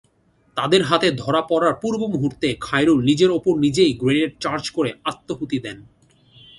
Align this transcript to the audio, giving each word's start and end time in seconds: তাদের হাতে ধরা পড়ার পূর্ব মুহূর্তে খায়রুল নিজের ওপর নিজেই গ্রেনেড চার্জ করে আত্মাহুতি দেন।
তাদের 0.57 0.81
হাতে 0.83 1.07
ধরা 1.13 1.41
পড়ার 1.41 1.73
পূর্ব 1.81 2.01
মুহূর্তে 2.05 2.47
খায়রুল 2.61 2.99
নিজের 3.03 3.31
ওপর 3.31 3.53
নিজেই 3.59 3.91
গ্রেনেড 3.93 4.31
চার্জ 4.39 4.65
করে 4.69 4.91
আত্মাহুতি 5.05 5.57
দেন। 5.59 5.77